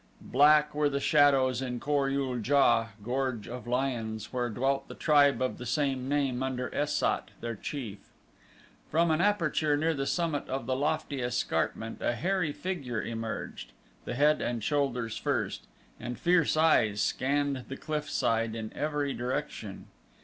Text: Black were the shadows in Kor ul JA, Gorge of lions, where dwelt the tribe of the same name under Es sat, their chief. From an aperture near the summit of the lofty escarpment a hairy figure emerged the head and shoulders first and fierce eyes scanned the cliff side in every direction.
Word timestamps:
Black 0.33 0.73
were 0.73 0.89
the 0.89 0.99
shadows 0.99 1.61
in 1.61 1.79
Kor 1.79 2.09
ul 2.09 2.39
JA, 2.41 2.87
Gorge 3.03 3.47
of 3.47 3.67
lions, 3.67 4.33
where 4.33 4.49
dwelt 4.49 4.87
the 4.87 4.95
tribe 4.95 5.43
of 5.43 5.59
the 5.59 5.65
same 5.67 6.09
name 6.09 6.41
under 6.41 6.73
Es 6.73 6.91
sat, 6.95 7.29
their 7.39 7.53
chief. 7.55 7.99
From 8.89 9.11
an 9.11 9.21
aperture 9.21 9.77
near 9.77 9.93
the 9.93 10.07
summit 10.07 10.49
of 10.49 10.65
the 10.65 10.75
lofty 10.75 11.21
escarpment 11.21 12.01
a 12.01 12.13
hairy 12.13 12.51
figure 12.51 12.99
emerged 13.03 13.73
the 14.05 14.15
head 14.15 14.41
and 14.41 14.63
shoulders 14.63 15.17
first 15.17 15.67
and 15.99 16.17
fierce 16.17 16.57
eyes 16.57 16.99
scanned 16.99 17.65
the 17.67 17.77
cliff 17.77 18.09
side 18.09 18.55
in 18.55 18.73
every 18.75 19.13
direction. 19.13 19.85